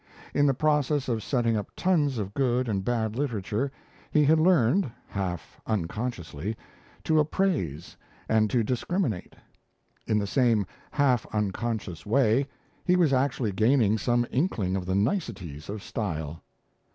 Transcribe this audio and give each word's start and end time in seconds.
In 0.33 0.47
the 0.47 0.55
process 0.55 1.07
of 1.07 1.21
setting 1.21 1.55
up 1.55 1.69
tons 1.75 2.17
of 2.17 2.33
good 2.33 2.67
and 2.67 2.83
bad 2.83 3.15
literature, 3.15 3.71
he 4.09 4.25
had 4.25 4.39
learned 4.39 4.91
half 5.05 5.61
unconsciously 5.67 6.57
to 7.03 7.19
appraise 7.19 7.95
and 8.27 8.49
to 8.49 8.63
discriminate. 8.63 9.35
In 10.07 10.17
the 10.17 10.25
same 10.25 10.65
half 10.89 11.27
unconscious 11.31 12.03
way, 12.03 12.47
he 12.83 12.95
was 12.95 13.13
actually 13.13 13.51
gaining 13.51 13.99
some 13.99 14.25
inkling 14.31 14.75
of 14.75 14.87
the 14.87 14.95
niceties 14.95 15.69
of 15.69 15.83
style. 15.83 16.41